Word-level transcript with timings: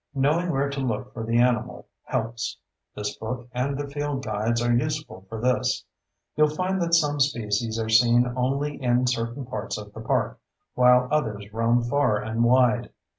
Knowing 0.15 0.49
where 0.49 0.67
to 0.67 0.79
look 0.79 1.13
for 1.13 1.23
the 1.23 1.37
animals 1.37 1.85
helps; 2.05 2.57
this 2.95 3.15
book 3.17 3.47
and 3.51 3.77
the 3.77 3.87
field 3.87 4.23
guides 4.23 4.59
are 4.59 4.73
useful 4.73 5.27
for 5.29 5.39
this. 5.39 5.85
You'll 6.35 6.47
find 6.49 6.81
that 6.81 6.95
some 6.95 7.19
species 7.19 7.77
are 7.77 7.87
seen 7.87 8.25
only 8.35 8.81
in 8.81 9.05
certain 9.05 9.45
parts 9.45 9.77
of 9.77 9.93
the 9.93 10.01
park, 10.01 10.39
while 10.73 11.07
others 11.11 11.53
roam 11.53 11.83
far 11.83 12.17
and 12.17 12.43
wide. 12.43 12.89